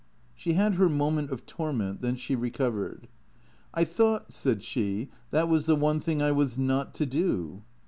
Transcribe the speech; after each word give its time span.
She 0.33 0.53
had 0.53 0.73
her 0.77 0.89
moment 0.89 1.29
of 1.29 1.45
torment; 1.45 2.01
then 2.01 2.15
she 2.15 2.35
recovered." 2.35 3.07
I 3.75 3.83
thought," 3.83 4.31
said 4.31 4.63
she," 4.63 5.09
that 5.29 5.47
was 5.47 5.67
the 5.67 5.75
one 5.75 5.99
thing 5.99 6.23
I 6.23 6.31
was 6.31 6.57
not 6.57 6.95
to 6.95 7.05
do." 7.05 7.61